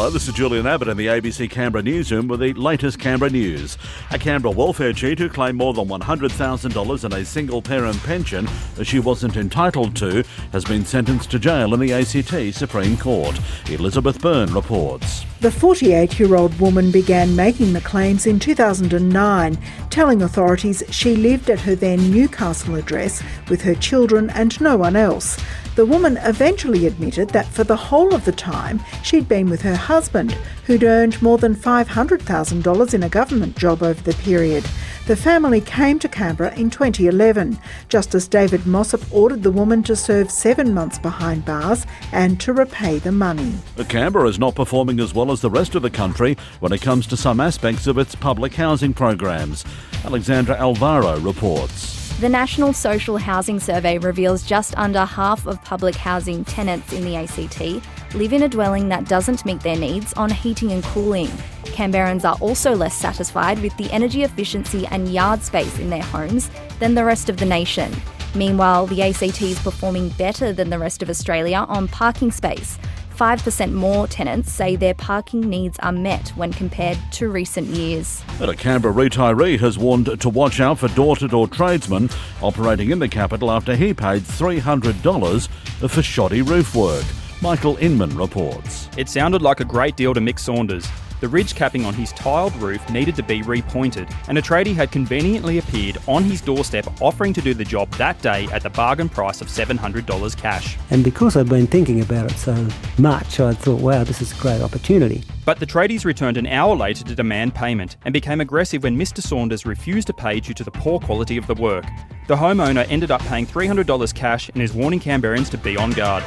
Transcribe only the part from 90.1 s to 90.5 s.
to Mick